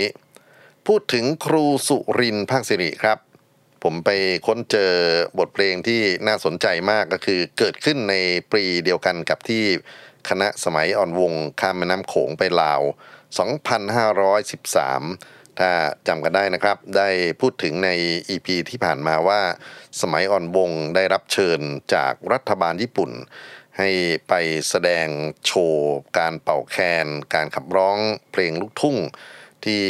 [0.88, 3.18] พูดถึงครูสุรินภาคสิริครับ
[3.82, 4.10] ผมไป
[4.46, 4.92] ค้นเจอ
[5.38, 8.14] บทเพลงที่น่าสนใจมากก็คือเกิดขึ้นใน
[8.52, 9.64] ปีเดียวกันกับที่
[10.28, 12.80] คณะสมัยอ่อนวงข้ามแม่น้ำโขงไปลาว
[14.40, 15.70] 2513 ถ้า
[16.08, 17.08] จำกันได้นะครับ ได้
[17.40, 17.90] พูดถึงใน
[18.30, 19.40] EP ที่ผ่านมาว่า
[20.00, 21.60] สมัยอ่อนวงได้รับเชิญ
[21.94, 23.10] จากรัฐบาลญี่ปุ่น
[23.78, 23.90] ให้
[24.28, 24.32] ไป
[24.68, 25.08] แสดง
[25.46, 27.98] โชว์ การเป่าแคน การขับร้อง
[28.32, 28.96] เพลงลูกทุ่ง
[29.64, 29.82] ที่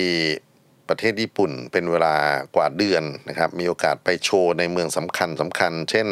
[0.93, 2.15] ประเทศญี่ปุ่นเป็นเวลา
[2.57, 6.09] กว่าเดือนนะครับ มีโอกาสไปโชว์ในเมืองสำคัญสำคัญ เช่น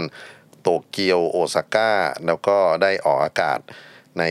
[0.63, 1.93] โตเกียวโอซาก้า
[2.27, 3.59] แล้วก็ได้ออกอากาศ
[4.19, 4.25] ใน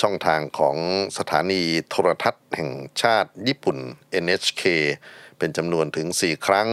[0.00, 0.76] ช่องทางของ
[1.18, 2.70] สถานีโทรทัศน์แห่ง
[3.02, 3.76] ชาติญี่ปุ่น
[4.24, 4.62] NHK
[5.38, 6.68] เป็นจำนวนถึง 4 ครั้ง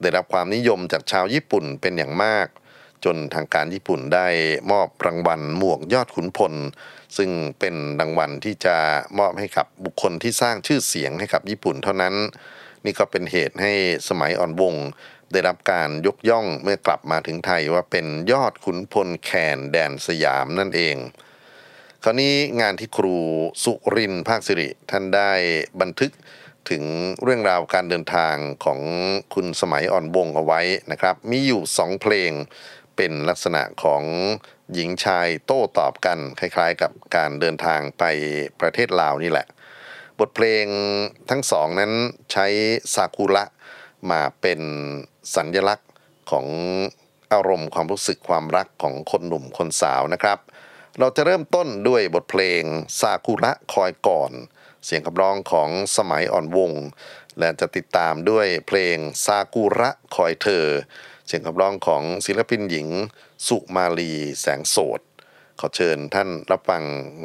[0.00, 2.46] ได้รับความนิยมจากชาวญี่ปุ่นเป็นอย่างมาก
[3.04, 4.28] จนทางการญี่ปุ่นได้
[4.70, 6.52] มอบรางวัลหมวกยอดขุนพล
[7.16, 8.76] ซึ่งเป็นรางวัลที่จะ
[9.18, 12.14] มอบให้กับบุคคลที่สร้างชื่อเสียงให้กับญี่ปุ่นเท่านั้น
[12.84, 13.72] นี่ก็เป็นเหตุให้
[14.08, 14.74] สมัยอ่อนวง
[15.32, 20.96] ได้รับการยกย่องเมื่อกลับมาถึงไทยว่าเป็นยอดขุนพลแคนแดนสยามนั่นเอง
[22.04, 23.16] คราวนี้งานที่ครู
[23.64, 25.32] สุรินทร์ภาคสิริท่านได้
[25.80, 26.12] บันทึก
[26.70, 26.84] ถึง
[27.22, 28.34] เรื่องราวการเดินทาง
[28.64, 28.80] ของ
[29.34, 30.60] คุณสมัยอ่อนวงเอาไว้
[30.90, 32.32] นะครับ มีอยู่สองเพลง
[33.04, 34.02] เป็นลักษณะของ
[34.74, 38.04] หญิงชายโต้ตอบกันคล้ายๆ กับการเดินทางไป
[38.60, 39.46] ประเทศลาวนี่แหละ
[40.18, 40.66] บทเพลง
[41.30, 41.92] ทั้งสองนั้น
[42.32, 42.46] ใช้
[42.94, 43.44] ซากุระ
[44.10, 44.60] มาเป็น
[45.36, 45.90] สัญลักษณ์
[46.30, 46.46] ของ
[47.32, 50.38] อารมณ์ความรู้สึกความรักของคนหนุ่มคนสาวนะครับ
[50.98, 52.62] เราจะเริ่มต้นด้วยบทเพลง
[53.00, 54.32] ซากุระคอยก่อน
[54.84, 56.72] เสียงขับร้องของสมัยอ่อนวง
[57.38, 60.66] และจะติดตามด้วยเพลงซากุระคอยเธอ
[61.26, 62.88] เสียงขับร้องของศิลปินหญิง
[63.48, 65.00] สุมาลีแสงโสด
[65.60, 66.82] ขอเชิญท่านรับฟัง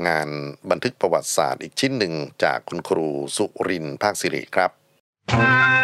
[0.07, 0.29] งาน
[0.69, 4.71] บันทึกประวัติศาสตร์อีกชิ้นหนึ่งจากคุณครูสุรินทร์ภาคสิริครับ
[5.29, 5.76] 忘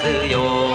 [0.00, 0.67] 自由。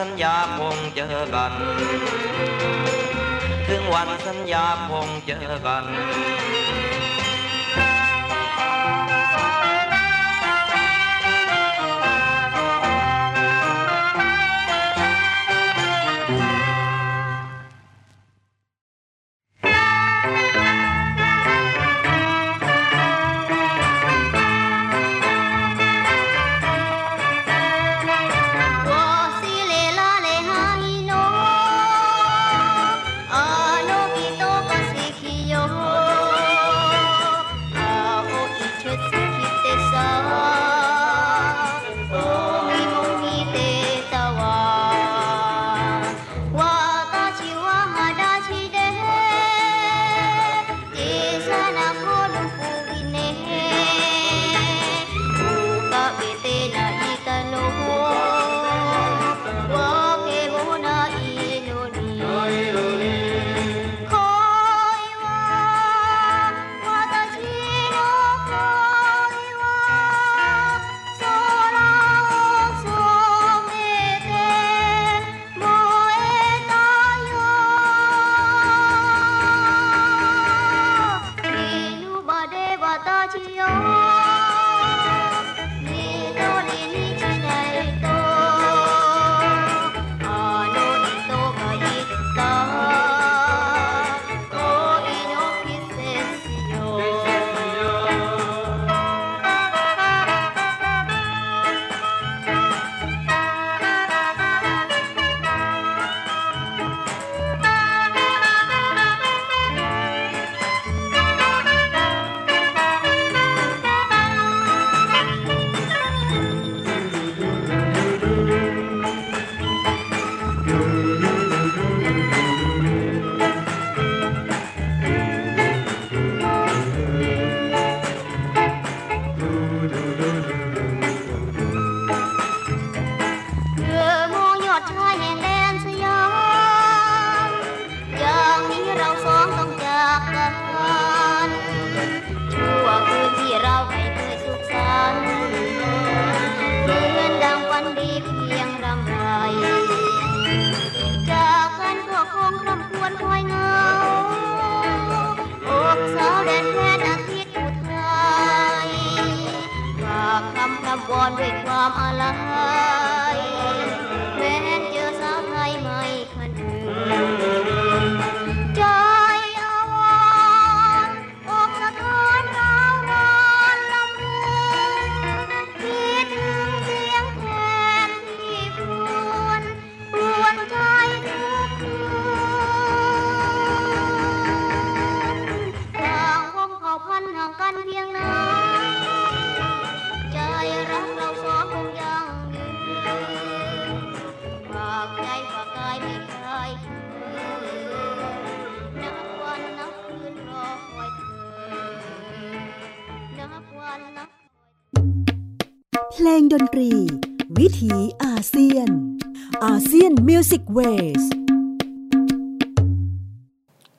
[0.00, 1.52] สัญญาคงเจอกัน
[3.68, 5.84] ถึงวันสัญญาคงเจอกัน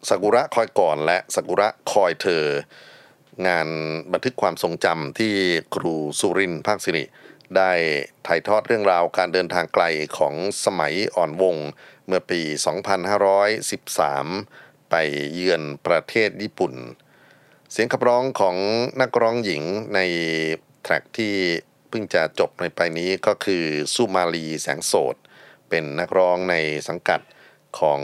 [0.10, 2.46] สักุระคอยก่อนและสักุระคอยเธอ
[3.48, 3.68] งาน
[4.12, 5.34] บันทึกความทรงจำที่
[5.76, 7.04] ครูสุรินทร์ภาคสิริ
[7.58, 7.72] ได้
[8.28, 9.84] ถ่ายทอดเรื่องราวการเดินทางไกล
[10.18, 10.34] ของ
[10.66, 11.58] สมัยอ่อนวง
[12.08, 12.42] เมื่อปี
[13.66, 14.96] 2513 ไป
[15.34, 16.74] เยือนประเทศญี่ปุ่น
[17.72, 18.56] เสียงขับร้องของ
[19.02, 19.64] นักร้องหญิง
[19.96, 20.00] ใน
[20.84, 21.36] แทร็กที่
[21.90, 25.16] เพิ่งจะจบในไปนี้ก็คือสุมาลีแสงโสด
[25.70, 26.56] เป็นนักร้องใน
[26.88, 27.22] สังกัด
[27.80, 28.02] ของ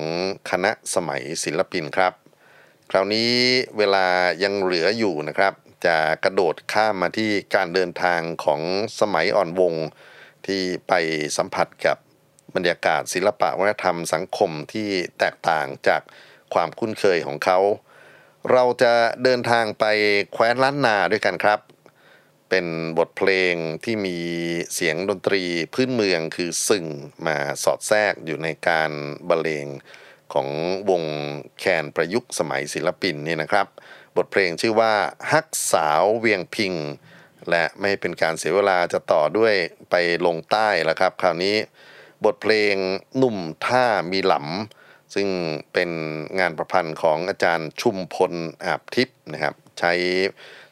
[0.49, 2.13] คณะสมัยศิลปินครับ
[2.91, 3.31] คราวนี้
[3.77, 4.05] เวลา
[4.43, 5.53] ยังเหลืออยู่นะครับ
[5.85, 8.61] จะกระโดดข้ามมาที่การเดินทางของ
[8.99, 9.73] สมัยอ่อนวง
[10.47, 10.93] ที่ไป
[11.37, 11.97] สัมผัสกับ
[12.55, 14.89] บรรยากาศศิลปะวัฒนธรรมสังคมที่
[15.19, 16.01] แตกต่างจาก
[16.53, 17.59] ความคุ้นเคยของเขา
[18.51, 18.93] เราจะ
[19.23, 19.85] เดินทางไป
[20.33, 21.59] แคว้นล้านนาด้วยกันครับ
[22.49, 22.65] เป็น
[22.97, 24.17] บทเพลงที่มี
[24.73, 25.43] เสียงดนตรี
[25.73, 26.85] พื้นเมืองคือสึ่ง
[27.27, 28.91] มาสอดแทรกอยู่ในการ
[29.29, 29.67] บรรเลง
[30.33, 30.47] ของ
[30.89, 31.03] วง
[31.59, 33.67] แคนประยุกต์สมัยศิลปินนี่นะครับ
[34.17, 34.93] บทเพลงชื่อว่า
[35.31, 36.73] ฮักสาวเวียงพิง
[37.49, 39.55] และไม่เป็นการเสียเวลาจะต่อด้วย
[39.89, 39.95] ไป
[40.25, 41.55] ลงใต้แล้วครับ คราวนี้
[42.25, 42.75] บทเพลง
[43.17, 45.27] หนุ่มท่ามีหลำซึ่ง
[45.73, 45.89] เป็น
[46.39, 48.33] งานประพันธ์ของอาจารย์ชุมพล
[48.63, 49.93] อาบทิพย์นะครับ ใช้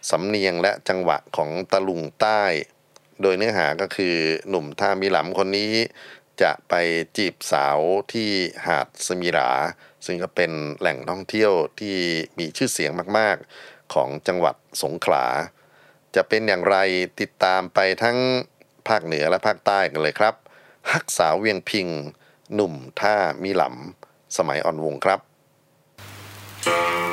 [0.09, 2.41] สำเนียงและจังหวะของตะลุงใต้
[3.21, 4.15] โดยเนื้อหาก็คือ
[4.49, 5.73] หนุ่มท่ามีหลำคนนี้
[6.41, 6.73] จะไป
[7.17, 7.79] จีบสาว
[8.13, 8.29] ที่
[8.67, 9.51] หาดสมิรา
[10.05, 11.95] ซึ่งก็เป็นแหล่งท่องเที่ยวที่
[12.39, 15.25] มีชื่อเสียงมากๆ ของจังหวัดสงขลา
[16.15, 16.77] จะเป็นอย่างไร
[17.19, 18.17] ติดตามไปทั้ง
[18.87, 20.35] ภาคเหนือและภาคใต้กันเลยครับ
[20.91, 21.87] ฮักสาวเวียงพิง
[22.53, 25.19] หนุ่มท่ามีหลำสมัยอ่อนวงครับ
[26.67, 27.04] อ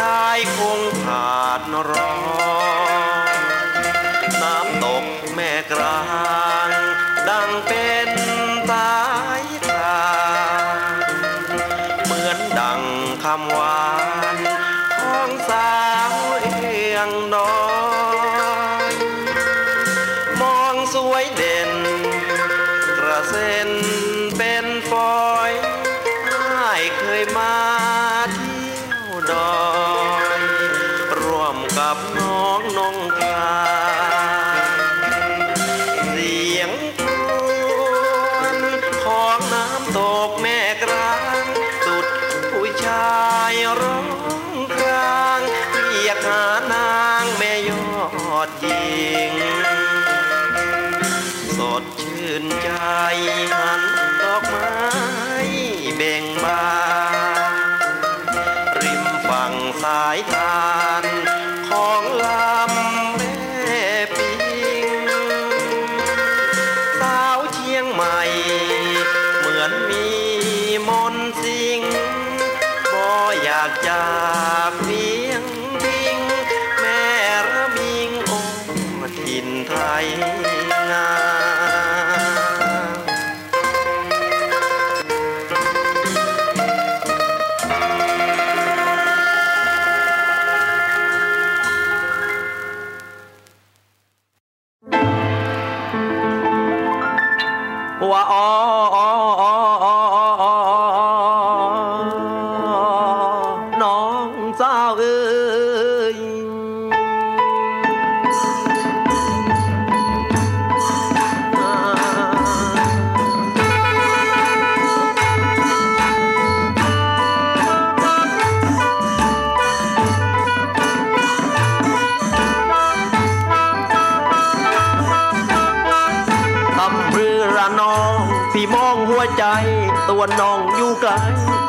[0.00, 2.12] ชายคงขาดร้อ
[2.88, 2.89] น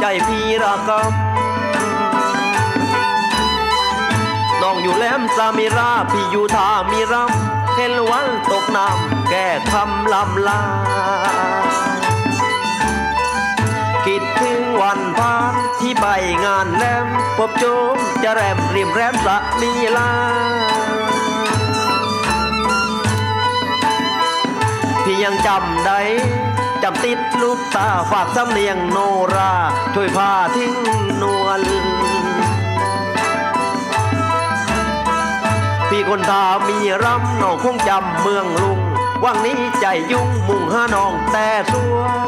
[0.02, 1.02] ใจพี่ระกำ
[4.62, 10.62] น้องอยู่แหลมสามิรา พี่อยู่ท่ามีรำเห็นวันตกน้ำแก้คำลำลา
[14.06, 16.06] คิดถึงวันพานที่ไป
[16.46, 20.12] งานแลมพบโจมจะแรมริมแรมสะมีลา
[25.04, 26.00] พี่ยังจำได้
[26.84, 28.98] จำติดลูกตาฝากสำเนียงโน
[29.36, 29.54] รา
[29.94, 30.74] ช่วยพาทิ้ง
[31.22, 31.62] นวล
[35.90, 38.80] พี่คนทามีรำน้องคงจำเมืองลุง
[39.24, 42.28] ว่างนี้ใจยุ่งมุ่งหานองแต่สวง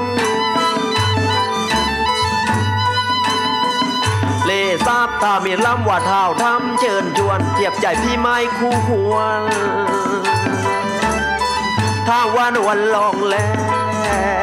[4.46, 4.52] เล
[4.86, 9.42] ทราบถ้ามีลำว่าเท้าทำเชิญชวน เทียบใจพี่ไม่คู่ควร
[12.08, 13.36] ถ้าวันวันลองแล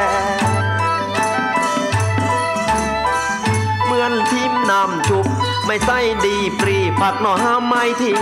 [4.11, 5.25] หมือนทิมนำชุบ
[5.65, 8.17] ไม่ใส่ดีปรีผักหน่อห้าไม่ทิ้ง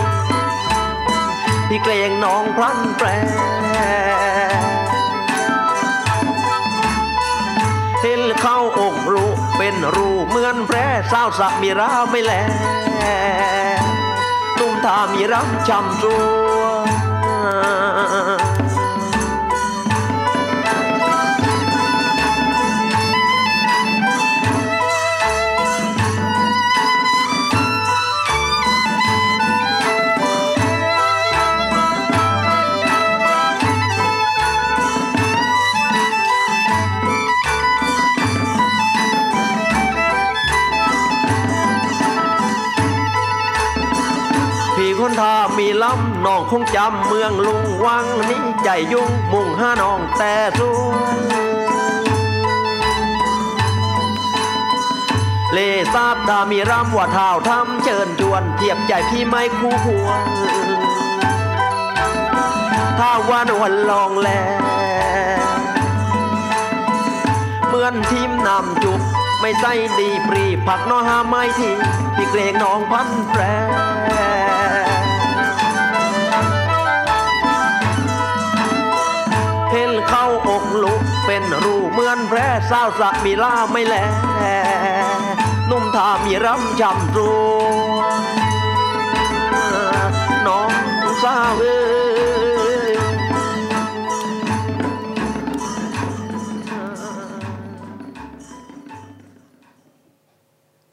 [1.68, 3.08] พี่เกรงน้องพลันแปร
[8.02, 9.24] เห็นเข้าอกรู
[9.56, 12.32] เป็นรูเหมือนแพร่สาวสะมีราไม่แล
[14.58, 16.60] นุ่มทามีรักจำตัว
[46.54, 51.20] คงจำเมืองลุงวังนี้ใจยุ่งมุ่งห้าน้องแต่สวน
[55.52, 55.58] เล
[55.94, 60.20] ทราบดามีรำว่าเท้าทำเชิญจวน เทียบใจพี่ไม่คู่ควร
[62.98, 64.28] ถ้าวันวันลองแล
[67.68, 69.00] เมื่อนทีมนำจุก
[69.40, 71.70] ไม่ใส่ดีปรีผักน้อหาไม่ที
[72.16, 73.42] พี่เกรงน้องพันแปร
[80.82, 83.94] ลุกเป็นรูเหมือนแพร่สาวสักมีล่าไม่แล
[85.70, 87.32] นุ่มทามีรำจำรู
[90.46, 90.70] น้อง
[91.22, 91.76] สาวเอ้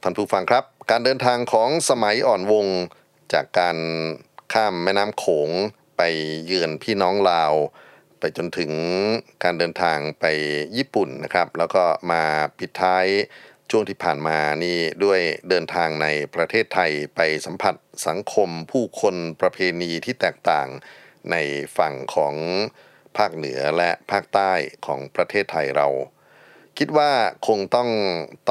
[0.01, 2.65] ท่านผู้ฟังครับ การเดินทางของสมัยอ่อนวง
[3.33, 3.77] จากการ
[4.53, 5.49] ข้ามแม่น้ำโขง
[5.97, 6.01] ไป
[6.45, 7.53] เยือนพี่น้องลาว
[8.19, 8.71] ไปจนถึง
[9.43, 10.25] การเดินทางไป
[10.77, 12.23] ญี่ปุ่นนะครับ แล้วก็มา
[12.57, 13.05] ปิดท้าย
[13.69, 17.75] ช่วงที่ผ่านมานี่ด้วยเดินทางในประเทศไทยไปสัมผัส
[18.07, 20.67] สังคมผู้คนประเพณีที่แตกต่าง
[21.31, 21.35] ใน
[21.77, 22.35] ฝั่งของ
[23.17, 24.51] ภาคเหนือและภาคใต้
[24.85, 25.87] ของประเทศไทยเรา
[26.77, 27.11] คิดว่า
[27.47, 27.89] คงต้อง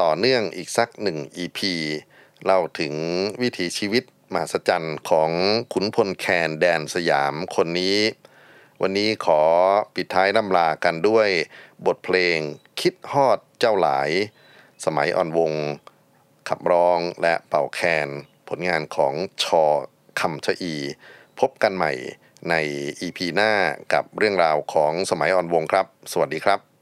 [0.01, 1.59] ต่อเนื่องอีกสักหนึ่ง EP
[2.45, 2.93] เล่าถึง
[3.41, 4.03] วิถีชีวิต
[4.33, 5.31] มหัศจรรย์ของ
[5.73, 7.97] ขุนพลแคนแดนสยามคนนี้
[8.81, 9.41] วันนี้ขอ
[9.95, 11.29] ปิดท้ายน้ำลากันด้วย
[11.85, 12.37] บทเพลง
[12.79, 14.09] คิดฮอดเจ้าหลาย
[14.85, 15.53] สมัยอ่อนวง
[16.49, 18.07] ขับร้องและเป่าแคน
[18.47, 19.13] ผลงานของ
[19.43, 19.63] ชอ
[20.19, 20.75] คำชะอี
[21.39, 21.91] พบกันใหม่
[22.49, 22.53] ใน
[23.01, 23.51] EP หน้า
[23.93, 26.76] กับเรื่องราวของสมัยอ่อนวงครับ สวัสดีครับ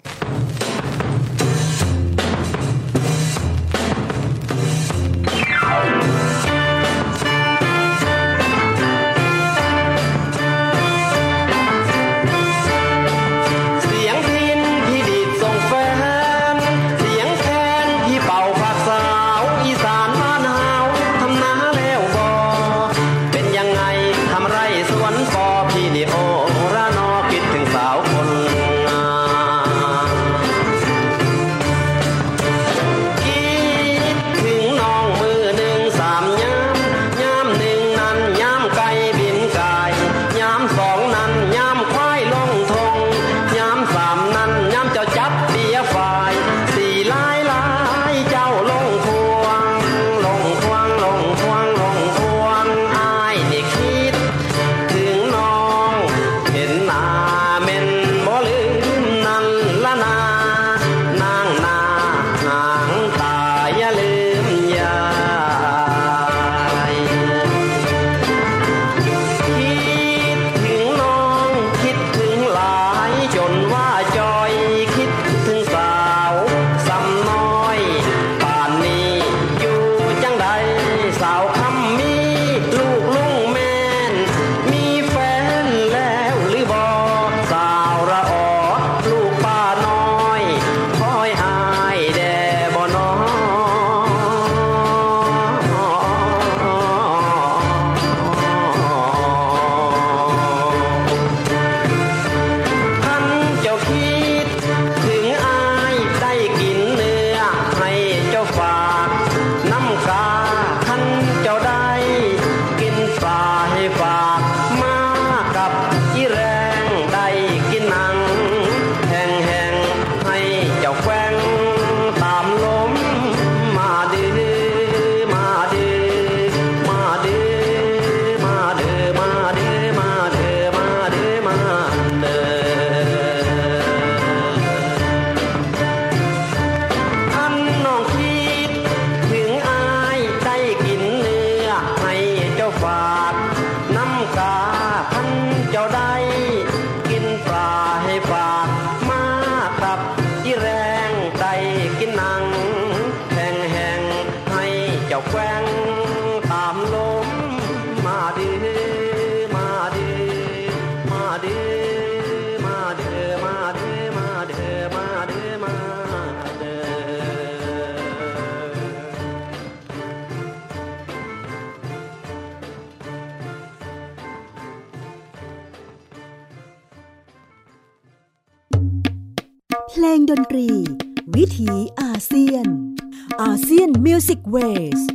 [184.58, 185.15] ง